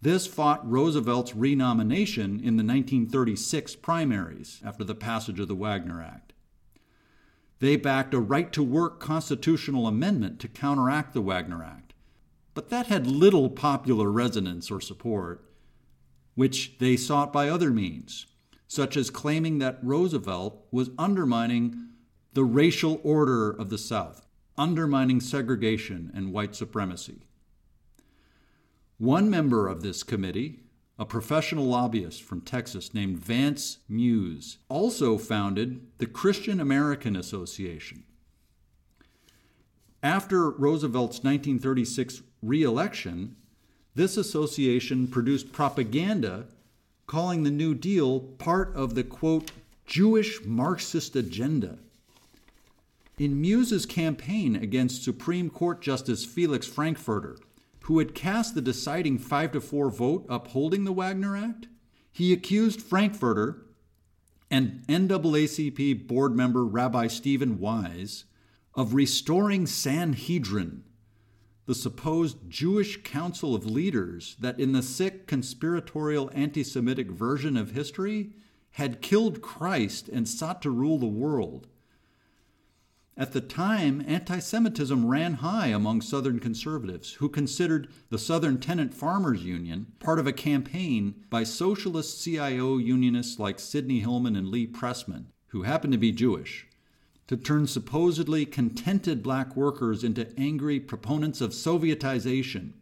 This 0.00 0.26
fought 0.26 0.68
Roosevelt's 0.68 1.34
renomination 1.34 2.36
in 2.36 2.56
the 2.56 2.62
1936 2.62 3.74
primaries 3.76 4.60
after 4.64 4.84
the 4.84 4.94
passage 4.94 5.40
of 5.40 5.48
the 5.48 5.56
Wagner 5.56 6.00
Act. 6.00 6.32
They 7.58 7.74
backed 7.74 8.14
a 8.14 8.20
right 8.20 8.52
to 8.52 8.62
work 8.62 9.00
constitutional 9.00 9.88
amendment 9.88 10.38
to 10.40 10.48
counteract 10.48 11.12
the 11.12 11.20
Wagner 11.20 11.64
Act, 11.64 11.94
but 12.54 12.68
that 12.68 12.86
had 12.86 13.08
little 13.08 13.50
popular 13.50 14.12
resonance 14.12 14.70
or 14.70 14.80
support, 14.80 15.44
which 16.36 16.78
they 16.78 16.96
sought 16.96 17.32
by 17.32 17.48
other 17.48 17.70
means 17.70 18.26
such 18.68 18.96
as 18.96 19.10
claiming 19.10 19.58
that 19.58 19.78
Roosevelt 19.82 20.66
was 20.70 20.90
undermining 20.98 21.88
the 22.34 22.44
racial 22.44 23.00
order 23.02 23.50
of 23.50 23.70
the 23.70 23.78
South, 23.78 24.26
undermining 24.56 25.20
segregation 25.20 26.12
and 26.14 26.32
white 26.32 26.54
supremacy. 26.54 27.22
One 28.98 29.30
member 29.30 29.68
of 29.68 29.82
this 29.82 30.02
committee, 30.02 30.60
a 30.98 31.06
professional 31.06 31.64
lobbyist 31.64 32.22
from 32.22 32.42
Texas 32.42 32.92
named 32.92 33.18
Vance 33.18 33.78
Muse, 33.88 34.58
also 34.68 35.16
founded 35.16 35.80
the 35.98 36.06
Christian 36.06 36.60
American 36.60 37.16
Association. 37.16 38.04
After 40.02 40.50
Roosevelt's 40.50 41.24
1936 41.24 42.22
reelection, 42.42 43.36
this 43.94 44.16
association 44.16 45.06
produced 45.06 45.52
propaganda 45.52 46.46
calling 47.08 47.42
the 47.42 47.50
New 47.50 47.74
Deal 47.74 48.20
part 48.20 48.72
of 48.76 48.94
the 48.94 49.02
quote, 49.02 49.50
Jewish 49.86 50.44
Marxist 50.44 51.16
agenda. 51.16 51.78
In 53.18 53.40
Muse's 53.40 53.86
campaign 53.86 54.54
against 54.54 55.02
Supreme 55.02 55.48
Court 55.48 55.80
Justice 55.80 56.24
Felix 56.26 56.66
Frankfurter, 56.66 57.38
who 57.84 57.98
had 57.98 58.14
cast 58.14 58.54
the 58.54 58.60
deciding 58.60 59.18
5 59.18 59.52
to 59.52 59.60
4 59.62 59.90
vote 59.90 60.26
upholding 60.28 60.84
the 60.84 60.92
Wagner 60.92 61.34
Act, 61.34 61.66
he 62.12 62.30
accused 62.30 62.82
Frankfurter 62.82 63.64
and 64.50 64.84
NAACP 64.86 66.06
board 66.06 66.36
member 66.36 66.66
Rabbi 66.66 67.06
Stephen 67.06 67.58
Wise 67.58 68.24
of 68.74 68.92
restoring 68.92 69.66
Sanhedrin, 69.66 70.84
the 71.68 71.74
supposed 71.74 72.48
Jewish 72.48 73.02
council 73.02 73.54
of 73.54 73.66
leaders 73.66 74.36
that, 74.40 74.58
in 74.58 74.72
the 74.72 74.82
sick, 74.82 75.26
conspiratorial, 75.26 76.30
anti 76.32 76.62
Semitic 76.62 77.10
version 77.10 77.58
of 77.58 77.72
history, 77.72 78.30
had 78.70 79.02
killed 79.02 79.42
Christ 79.42 80.08
and 80.08 80.26
sought 80.26 80.62
to 80.62 80.70
rule 80.70 80.96
the 80.96 81.04
world. 81.04 81.66
At 83.18 83.32
the 83.32 83.42
time, 83.42 84.02
anti 84.06 84.38
Semitism 84.38 85.04
ran 85.04 85.34
high 85.34 85.66
among 85.66 86.00
Southern 86.00 86.40
conservatives 86.40 87.12
who 87.14 87.28
considered 87.28 87.88
the 88.08 88.18
Southern 88.18 88.58
Tenant 88.60 88.94
Farmers 88.94 89.44
Union 89.44 89.88
part 89.98 90.18
of 90.18 90.26
a 90.26 90.32
campaign 90.32 91.16
by 91.28 91.44
socialist 91.44 92.24
CIO 92.24 92.78
unionists 92.78 93.38
like 93.38 93.60
Sidney 93.60 94.00
Hillman 94.00 94.36
and 94.36 94.48
Lee 94.48 94.66
Pressman, 94.66 95.26
who 95.48 95.64
happened 95.64 95.92
to 95.92 95.98
be 95.98 96.12
Jewish, 96.12 96.66
to 97.28 97.36
turn 97.36 97.66
supposedly 97.66 98.44
contented 98.44 99.22
black 99.22 99.54
workers 99.54 100.02
into 100.02 100.32
angry 100.38 100.80
proponents 100.80 101.40
of 101.40 101.50
Sovietization. 101.50 102.72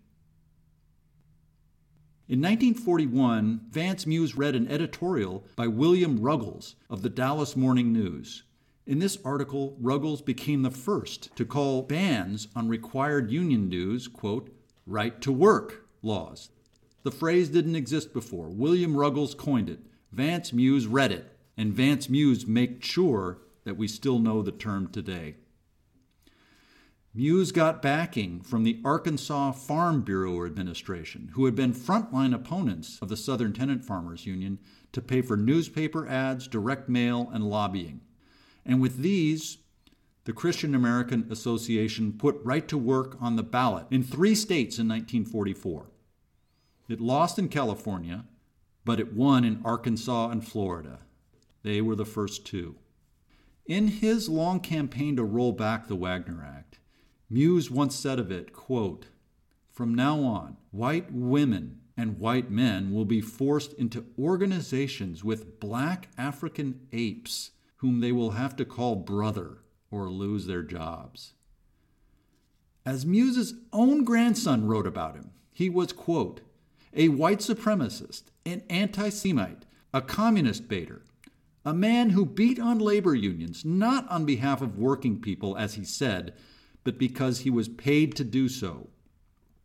In 2.29 2.41
1941, 2.41 3.61
Vance 3.71 4.07
Muse 4.07 4.37
read 4.37 4.57
an 4.57 4.69
editorial 4.69 5.45
by 5.55 5.67
William 5.67 6.21
Ruggles 6.21 6.77
of 6.89 7.03
the 7.03 7.11
Dallas 7.11 7.55
Morning 7.55 7.93
News. 7.93 8.45
In 8.87 9.01
this 9.01 9.19
article, 9.25 9.77
Ruggles 9.81 10.23
became 10.23 10.63
the 10.63 10.71
first 10.71 11.35
to 11.37 11.45
call 11.45 11.83
bans 11.83 12.49
on 12.55 12.69
required 12.69 13.31
union 13.31 13.69
dues, 13.69 14.07
quote, 14.07 14.51
right 14.87 15.21
to 15.21 15.33
work 15.33 15.87
laws. 16.03 16.51
The 17.03 17.11
phrase 17.11 17.49
didn't 17.49 17.77
exist 17.77 18.13
before. 18.13 18.49
William 18.49 18.97
Ruggles 18.97 19.35
coined 19.35 19.69
it. 19.69 19.81
Vance 20.13 20.53
Muse 20.53 20.87
read 20.87 21.11
it, 21.13 21.37
and 21.57 21.73
Vance 21.73 22.09
Muse 22.09 22.47
made 22.47 22.85
sure 22.85 23.39
that 23.67 23.77
we 23.77 23.89
still 23.89 24.21
know 24.21 24.43
the 24.43 24.53
term 24.53 24.87
today. 24.87 25.35
Muse 27.13 27.51
got 27.51 27.83
backing 27.83 28.41
from 28.41 28.63
the 28.63 28.81
Arkansas 28.85 29.53
Farm 29.53 30.03
Bureau 30.03 30.47
Administration, 30.47 31.31
who 31.35 31.47
had 31.47 31.57
been 31.57 31.73
frontline 31.75 32.33
opponents 32.33 32.99
of 33.03 33.09
the 33.09 33.17
Southern 33.17 33.53
Tenant 33.53 33.85
Farmers 33.85 34.25
Union, 34.25 34.61
to 34.93 35.03
pay 35.03 35.21
for 35.21 35.37
newspaper 35.37 36.07
ads, 36.07 36.47
direct 36.47 36.89
mail, 36.89 37.29
and 37.33 37.51
lobbying. 37.51 38.03
And 38.65 38.81
with 38.81 38.99
these, 38.99 39.59
the 40.25 40.33
Christian 40.33 40.75
American 40.75 41.27
Association 41.31 42.13
put 42.13 42.39
right 42.45 42.69
to 42.69 42.79
work 42.79 43.17
on 43.21 43.35
the 43.35 43.43
ballot 43.43 43.87
in 43.91 44.05
three 44.05 44.37
states 44.37 44.79
in 44.79 44.87
1944. 44.87 45.87
It 46.89 47.01
lost 47.01 47.37
in 47.37 47.49
California, 47.49 48.27
but 48.85 49.01
it 49.01 49.13
won 49.13 49.45
in 49.45 49.61
Arkansas 49.65 50.29
and 50.29 50.47
Florida. 50.47 51.01
They 51.65 51.81
were 51.81 51.97
the 51.97 52.05
first 52.05 52.47
two. 52.47 52.77
In 53.67 53.89
his 53.89 54.29
long 54.29 54.61
campaign 54.61 55.17
to 55.17 55.25
roll 55.25 55.53
back 55.53 55.89
the 55.89 55.97
Wagner 55.97 56.45
Act, 56.45 56.79
Muse 57.29 57.71
once 57.71 57.97
said 57.97 58.21
of 58.21 58.31
it, 58.31 58.53
quote, 58.53 59.07
From 59.73 59.95
now 59.95 60.21
on, 60.21 60.57
white 60.71 61.13
women 61.13 61.81
and 61.97 62.19
white 62.19 62.51
men 62.51 62.93
will 62.93 63.05
be 63.05 63.21
forced 63.21 63.73
into 63.73 64.07
organizations 64.19 65.25
with 65.25 65.59
black 65.59 66.09
African 66.17 66.87
apes 66.93 67.51
whom 67.77 68.01
they 68.01 68.13
will 68.13 68.33
have 68.33 68.55
to 68.57 68.65
call 68.65 68.97
brother 68.97 69.59
or 69.91 70.11
lose 70.11 70.47
their 70.47 70.63
jobs. 70.63 71.33
As 72.85 73.05
Muse's 73.05 73.55
own 73.73 74.05
grandson 74.05 74.67
wrote 74.67 74.87
about 74.87 75.17
him, 75.17 75.31
he 75.53 75.69
was, 75.69 75.93
quote, 75.93 76.41
a 76.95 77.09
white 77.09 77.41
supremacist, 77.41 78.25
an 78.45 78.63
anti 78.71 79.09
Semite, 79.09 79.67
a 79.93 80.01
communist 80.01 80.69
baiter, 80.69 81.03
a 81.67 81.75
man 81.75 82.11
who 82.11 82.25
beat 82.25 82.61
on 82.61 82.79
labor 82.79 83.13
unions, 83.13 83.65
not 83.65 84.09
on 84.09 84.25
behalf 84.25 84.63
of 84.63 84.79
working 84.79 85.21
people, 85.21 85.57
as 85.57 85.75
he 85.75 85.85
said, 85.85 86.33
but 86.85 86.97
because 86.97 87.41
he 87.41 87.51
was 87.51 87.69
paid 87.69 88.15
to 88.15 88.23
do 88.23 88.49
so. 88.49 88.89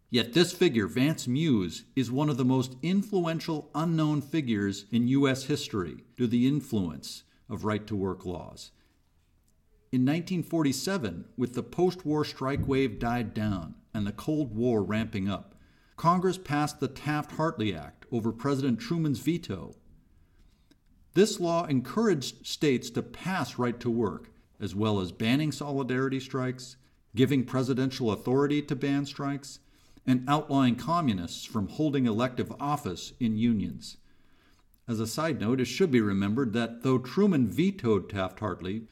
Yet 0.10 0.34
this 0.34 0.52
figure, 0.52 0.88
Vance 0.88 1.28
Muse, 1.28 1.84
is 1.96 2.12
one 2.12 2.28
of 2.28 2.38
the 2.38 2.44
most 2.44 2.76
influential 2.82 3.70
unknown 3.76 4.24
figures 4.24 4.86
in 4.92 5.08
U.S. 5.10 5.44
history 5.44 6.04
due 6.18 6.26
to 6.26 6.28
the 6.28 6.48
influence 6.48 7.22
of 7.48 7.66
right 7.66 7.86
to 7.86 7.96
work 7.96 8.26
laws. 8.26 8.72
In 9.92 10.02
1947, 10.02 11.26
with 11.38 11.54
the 11.54 11.62
post 11.62 12.04
war 12.04 12.26
strike 12.26 12.68
wave 12.68 12.98
died 12.98 13.36
down 13.36 13.76
and 13.94 14.08
the 14.08 14.12
Cold 14.12 14.56
War 14.56 14.82
ramping 14.82 15.30
up, 15.30 15.54
Congress 15.98 16.40
passed 16.40 16.80
the 16.80 16.88
Taft 16.88 17.34
Hartley 17.34 17.76
Act 17.76 18.08
over 18.12 18.32
President 18.32 18.80
Truman's 18.80 19.20
veto 19.20 19.76
this 21.14 21.40
law 21.40 21.66
encouraged 21.66 22.46
states 22.46 22.90
to 22.92 23.02
pass 23.02 23.58
right 23.58 23.80
to 23.80 23.90
work, 23.90 24.32
as 24.60 24.76
well 24.76 25.00
as 25.00 25.12
banning 25.12 25.52
solidarity 25.52 26.20
strikes, 26.20 26.78
giving 27.16 27.44
presidential 27.44 28.12
authority 28.12 28.62
to 28.62 28.76
ban 28.76 29.06
strikes, 29.06 29.60
and 30.06 30.24
outlawing 30.28 30.76
communists 30.76 31.46
from 31.46 31.68
holding 31.68 32.06
elective 32.06 32.52
office 32.60 33.14
in 33.20 33.38
unions. 33.38 33.98
As 34.88 35.00
a 35.00 35.08
side 35.08 35.40
note, 35.40 35.62
it 35.62 35.66
should 35.66 35.92
be 35.92 36.02
remembered 36.02 36.54
that 36.54 36.84
though 36.84 36.98
Truman 36.98 37.48
vetoed 37.48 38.10
Taft 38.10 38.40
Hartley, 38.40 38.88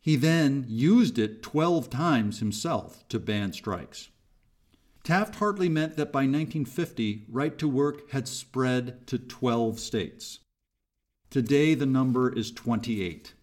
he 0.00 0.16
then 0.16 0.66
used 0.68 1.18
it 1.18 1.42
12 1.42 1.88
times 1.88 2.40
himself 2.40 3.08
to 3.08 3.18
ban 3.18 3.52
strikes. 3.52 4.08
Taft 5.02 5.36
Hartley 5.36 5.68
meant 5.68 5.96
that 5.96 6.12
by 6.12 6.20
1950, 6.20 7.26
right 7.28 7.56
to 7.58 7.68
work 7.68 8.10
had 8.10 8.26
spread 8.26 9.06
to 9.06 9.18
12 9.18 9.78
states. 9.78 10.40
Today, 11.34 11.74
the 11.74 11.84
number 11.84 12.32
is 12.32 12.52
28. 12.52 13.34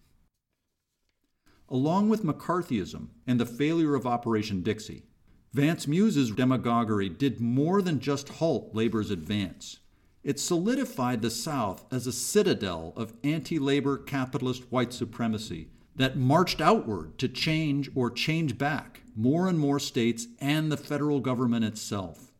Along 1.68 2.08
with 2.08 2.24
McCarthyism 2.24 3.08
and 3.26 3.38
the 3.38 3.44
failure 3.44 3.94
of 3.94 4.06
Operation 4.06 4.62
Dixie, 4.62 5.02
Vance 5.52 5.86
Muse's 5.86 6.30
demagoguery 6.30 7.10
did 7.10 7.38
more 7.38 7.82
than 7.82 8.00
just 8.00 8.30
halt 8.30 8.74
labor's 8.74 9.10
advance. 9.10 9.80
It 10.24 10.40
solidified 10.40 11.20
the 11.20 11.28
South 11.28 11.84
as 11.92 12.06
a 12.06 12.12
citadel 12.12 12.94
of 12.96 13.12
anti 13.22 13.58
labor 13.58 13.98
capitalist 13.98 14.72
white 14.72 14.94
supremacy 14.94 15.68
that 15.94 16.16
marched 16.16 16.62
outward 16.62 17.18
to 17.18 17.28
change 17.28 17.90
or 17.94 18.10
change 18.10 18.56
back 18.56 19.02
more 19.14 19.48
and 19.48 19.58
more 19.58 19.78
states 19.78 20.28
and 20.40 20.72
the 20.72 20.78
federal 20.78 21.20
government 21.20 21.66
itself. 21.66 22.31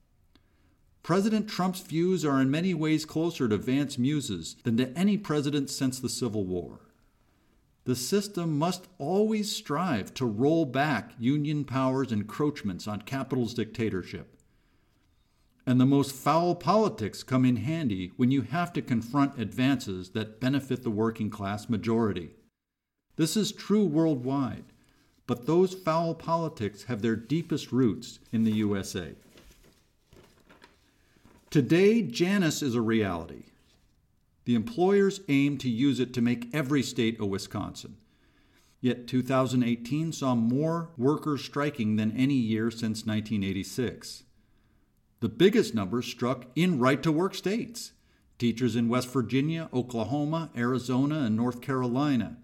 President 1.02 1.48
Trump's 1.48 1.80
views 1.80 2.24
are 2.24 2.40
in 2.40 2.50
many 2.50 2.74
ways 2.74 3.04
closer 3.04 3.48
to 3.48 3.56
Vance 3.56 3.98
Muse's 3.98 4.54
than 4.62 4.76
to 4.76 4.96
any 4.96 5.18
president 5.18 5.68
since 5.68 5.98
the 5.98 6.08
Civil 6.08 6.44
War. 6.44 6.78
The 7.84 7.96
system 7.96 8.56
must 8.56 8.86
always 8.98 9.54
strive 9.54 10.14
to 10.14 10.24
roll 10.24 10.64
back 10.64 11.14
Union 11.18 11.64
power's 11.64 12.12
encroachments 12.12 12.86
on 12.86 13.02
capital's 13.02 13.54
dictatorship. 13.54 14.38
And 15.66 15.80
the 15.80 15.86
most 15.86 16.14
foul 16.14 16.54
politics 16.54 17.24
come 17.24 17.44
in 17.44 17.56
handy 17.56 18.12
when 18.16 18.30
you 18.30 18.42
have 18.42 18.72
to 18.74 18.82
confront 18.82 19.40
advances 19.40 20.10
that 20.10 20.40
benefit 20.40 20.84
the 20.84 20.90
working 20.90 21.30
class 21.30 21.68
majority. 21.68 22.30
This 23.16 23.36
is 23.36 23.50
true 23.50 23.84
worldwide, 23.84 24.64
but 25.26 25.46
those 25.46 25.74
foul 25.74 26.14
politics 26.14 26.84
have 26.84 27.02
their 27.02 27.16
deepest 27.16 27.72
roots 27.72 28.20
in 28.30 28.44
the 28.44 28.52
USA. 28.52 29.14
Today, 31.52 32.00
Janus 32.00 32.62
is 32.62 32.74
a 32.74 32.80
reality. 32.80 33.42
The 34.46 34.54
employers 34.54 35.20
aim 35.28 35.58
to 35.58 35.68
use 35.68 36.00
it 36.00 36.14
to 36.14 36.22
make 36.22 36.48
every 36.54 36.82
state 36.82 37.20
a 37.20 37.26
Wisconsin. 37.26 37.98
Yet 38.80 39.06
2018 39.06 40.12
saw 40.12 40.34
more 40.34 40.92
workers 40.96 41.44
striking 41.44 41.96
than 41.96 42.16
any 42.16 42.36
year 42.36 42.70
since 42.70 43.04
1986. 43.04 44.22
The 45.20 45.28
biggest 45.28 45.74
numbers 45.74 46.06
struck 46.06 46.46
in 46.56 46.78
right 46.78 47.02
to 47.02 47.12
work 47.12 47.34
states 47.34 47.92
teachers 48.38 48.74
in 48.74 48.88
West 48.88 49.12
Virginia, 49.12 49.68
Oklahoma, 49.74 50.50
Arizona, 50.56 51.24
and 51.24 51.36
North 51.36 51.60
Carolina. 51.60 52.38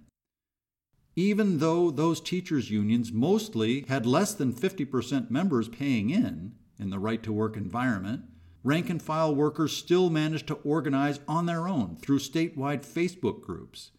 Even 1.17 1.61
though 1.61 1.91
those 1.91 2.21
teachers' 2.21 2.71
unions 2.71 3.11
mostly 3.11 3.87
had 3.89 4.05
less 4.05 4.35
than 4.35 4.53
50% 4.53 5.31
members 5.31 5.67
paying 5.67 6.11
in 6.11 6.57
in 6.79 6.91
the 6.91 6.99
right 6.99 7.23
to 7.23 7.33
work 7.33 7.57
environment, 7.57 8.25
rank 8.69 8.91
and 8.91 9.01
file 9.01 9.35
workers 9.35 9.75
still 9.75 10.11
manage 10.11 10.45
to 10.45 10.55
organize 10.57 11.21
on 11.27 11.47
their 11.47 11.67
own 11.67 11.97
through 11.97 12.19
statewide 12.19 12.85
Facebook 12.85 13.41
groups. 13.41 13.93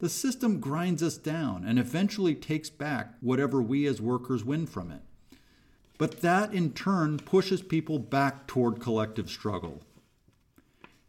The 0.00 0.10
system 0.10 0.60
grinds 0.60 1.02
us 1.02 1.16
down 1.16 1.64
and 1.64 1.78
eventually 1.78 2.34
takes 2.34 2.68
back 2.68 3.14
whatever 3.22 3.62
we 3.62 3.86
as 3.86 4.02
workers 4.02 4.44
win 4.44 4.66
from 4.66 4.90
it. 4.90 5.00
But 5.96 6.20
that 6.20 6.52
in 6.52 6.72
turn 6.74 7.16
pushes 7.18 7.62
people 7.62 7.98
back 7.98 8.46
toward 8.46 8.80
collective 8.80 9.30
struggle. 9.30 9.82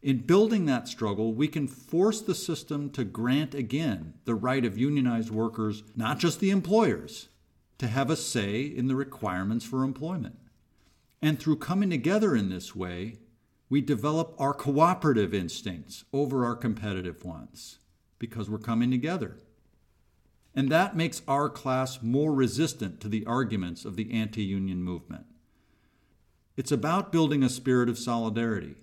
In 0.01 0.19
building 0.19 0.65
that 0.65 0.87
struggle, 0.87 1.33
we 1.33 1.49
can 1.49 1.67
force 1.67 2.21
the 2.21 2.35
system 2.35 2.89
to 2.91 3.03
grant 3.03 3.53
again 3.53 4.13
the 4.23 4.35
right 4.35 4.63
of 4.63 4.77
unionized 4.77 5.31
workers, 5.31 5.83
not 5.93 6.19
just 6.19 6.39
the 6.39 6.51
employers, 6.51 7.27
to 7.79 7.87
have 7.87 8.09
a 8.09 8.15
say 8.15 8.61
in 8.61 8.87
the 8.87 8.95
requirements 8.95 9.65
for 9.65 9.83
employment. 9.83 10.37
And 11.25 11.39
through 11.39 11.55
coming 11.55 11.89
together 11.89 12.35
in 12.35 12.49
this 12.49 12.75
way, 12.75 13.17
we 13.67 13.81
develop 13.81 14.35
our 14.37 14.53
cooperative 14.53 15.33
instincts 15.33 16.03
over 16.13 16.45
our 16.45 16.55
competitive 16.55 17.25
ones 17.25 17.79
because 18.19 18.47
we're 18.47 18.59
coming 18.59 18.91
together. 18.91 19.39
And 20.53 20.69
that 20.69 20.95
makes 20.95 21.23
our 21.27 21.49
class 21.49 22.03
more 22.03 22.31
resistant 22.31 23.01
to 23.01 23.07
the 23.07 23.25
arguments 23.25 23.85
of 23.85 23.95
the 23.95 24.13
anti 24.13 24.43
union 24.43 24.83
movement. 24.83 25.25
It's 26.57 26.71
about 26.71 27.11
building 27.11 27.41
a 27.41 27.49
spirit 27.49 27.89
of 27.89 27.97
solidarity. 27.97 28.75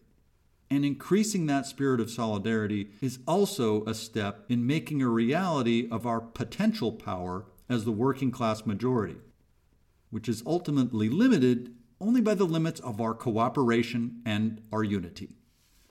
And 0.69 0.85
increasing 0.85 1.47
that 1.47 1.67
spirit 1.67 2.01
of 2.01 2.11
solidarity 2.11 2.89
is 3.01 3.21
also 3.25 3.85
a 3.85 3.95
step 3.95 4.47
in 4.49 4.67
making 4.67 5.01
a 5.01 5.07
reality 5.07 5.87
of 5.93 6.09
our 6.09 6.21
potential 6.21 6.91
power 6.91 7.45
as 7.69 7.85
the 7.85 7.93
working 7.93 8.33
class 8.33 8.67
majority, 8.67 9.19
which 10.11 10.29
is 10.29 10.43
ultimately 10.45 11.09
limited 11.09 11.77
only 12.03 12.21
by 12.21 12.35
the 12.35 12.45
limits 12.45 12.81
of 12.81 13.01
our 13.01 13.15
cooperation 13.15 14.21
and 14.27 14.61
our 14.73 14.83
unity. 14.83 15.37